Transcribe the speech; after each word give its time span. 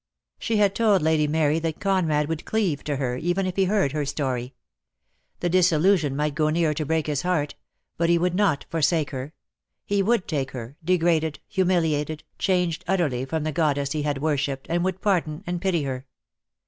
She 0.39 0.57
had 0.57 0.73
told 0.73 1.03
Lady 1.03 1.27
Mary 1.27 1.59
that 1.59 1.79
Conrad 1.79 2.27
would 2.27 2.43
cleave 2.43 2.83
to 2.85 2.95
her, 2.95 3.17
even 3.17 3.45
if 3.45 3.55
he 3.55 3.65
heard 3.65 3.91
her 3.91 4.03
story. 4.03 4.55
The 5.41 5.49
disillusion 5.49 6.15
might 6.15 6.33
go 6.33 6.49
near 6.49 6.73
to 6.73 6.85
break 6.87 7.05
his 7.05 7.21
heart, 7.21 7.53
but 7.97 8.09
he 8.09 8.17
would 8.17 8.33
not 8.33 8.65
forsake 8.71 9.11
her. 9.11 9.35
He 9.85 10.01
would 10.01 10.27
take 10.27 10.53
her, 10.53 10.75
degraded, 10.83 11.37
humiliated, 11.47 12.23
changed 12.39 12.83
utterly 12.87 13.25
from 13.25 13.43
the 13.43 13.51
goddess 13.51 13.91
he 13.91 14.01
had 14.01 14.17
worshipped, 14.23 14.65
and 14.71 14.83
would 14.83 15.01
pardon 15.01 15.43
and 15.45 15.61
pity 15.61 15.83
her. 15.83 16.07